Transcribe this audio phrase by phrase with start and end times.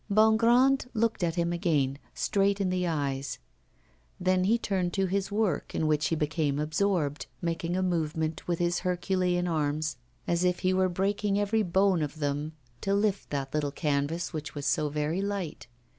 [0.09, 3.37] Bongrand looked at him again, straight in the eyes.
[4.19, 8.57] Then he turned to his work, in which he became absorbed, making a movement with
[8.57, 13.53] his herculean arms, as if he were breaking every bone of them to lift that
[13.53, 15.67] little canvas which was so very light.